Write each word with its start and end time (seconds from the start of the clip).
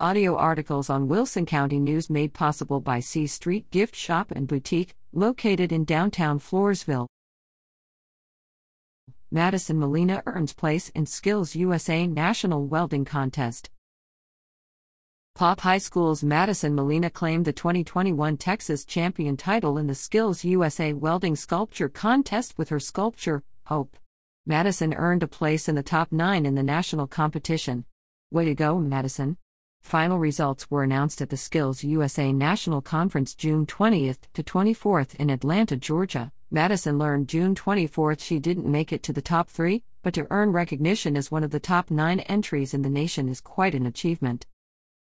Audio 0.00 0.34
articles 0.34 0.90
on 0.90 1.06
Wilson 1.06 1.46
County 1.46 1.78
News 1.78 2.10
made 2.10 2.34
possible 2.34 2.80
by 2.80 2.98
C 2.98 3.28
Street 3.28 3.70
Gift 3.70 3.94
Shop 3.94 4.32
and 4.32 4.48
Boutique, 4.48 4.96
located 5.12 5.70
in 5.70 5.84
downtown 5.84 6.40
Floresville. 6.40 7.06
Madison 9.30 9.78
Molina 9.78 10.20
earns 10.26 10.52
place 10.52 10.88
in 10.96 11.06
Skills 11.06 11.54
USA 11.54 12.08
National 12.08 12.66
Welding 12.66 13.04
Contest. 13.04 13.70
Poth 15.36 15.60
High 15.60 15.78
School's 15.78 16.24
Madison 16.24 16.74
Molina 16.74 17.08
claimed 17.08 17.44
the 17.44 17.52
2021 17.52 18.36
Texas 18.36 18.84
champion 18.84 19.36
title 19.36 19.78
in 19.78 19.86
the 19.86 19.94
Skills 19.94 20.42
USA 20.42 20.92
Welding 20.92 21.36
Sculpture 21.36 21.88
Contest 21.88 22.58
with 22.58 22.68
her 22.70 22.80
sculpture, 22.80 23.44
Hope. 23.66 23.96
Madison 24.44 24.92
earned 24.92 25.22
a 25.22 25.28
place 25.28 25.68
in 25.68 25.76
the 25.76 25.84
top 25.84 26.10
nine 26.10 26.44
in 26.44 26.56
the 26.56 26.64
national 26.64 27.06
competition. 27.06 27.84
Way 28.32 28.46
to 28.46 28.56
go, 28.56 28.80
Madison! 28.80 29.36
Final 29.84 30.18
results 30.18 30.70
were 30.70 30.82
announced 30.82 31.20
at 31.20 31.28
the 31.28 31.36
Skills 31.36 31.84
USA 31.84 32.32
National 32.32 32.80
Conference 32.80 33.34
June 33.34 33.66
20th 33.66 34.20
to 34.32 34.42
24th 34.42 35.14
in 35.16 35.28
Atlanta, 35.28 35.76
Georgia. 35.76 36.32
Madison 36.50 36.98
learned 36.98 37.28
June 37.28 37.54
24th 37.54 38.20
she 38.20 38.38
didn't 38.38 38.66
make 38.66 38.94
it 38.94 39.02
to 39.02 39.12
the 39.12 39.20
top 39.20 39.50
three, 39.50 39.82
but 40.02 40.14
to 40.14 40.26
earn 40.30 40.52
recognition 40.52 41.18
as 41.18 41.30
one 41.30 41.44
of 41.44 41.50
the 41.50 41.60
top 41.60 41.90
nine 41.90 42.20
entries 42.20 42.72
in 42.72 42.80
the 42.80 42.88
nation 42.88 43.28
is 43.28 43.42
quite 43.42 43.74
an 43.74 43.84
achievement. 43.84 44.46